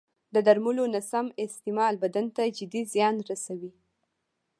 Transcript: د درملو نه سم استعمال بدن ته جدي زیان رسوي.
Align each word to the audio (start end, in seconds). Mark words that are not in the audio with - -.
د 0.33 0.35
درملو 0.47 0.85
نه 0.93 1.01
سم 1.11 1.25
استعمال 1.45 1.93
بدن 2.03 2.25
ته 2.35 2.43
جدي 2.57 2.81
زیان 2.93 3.15
رسوي. 3.29 3.71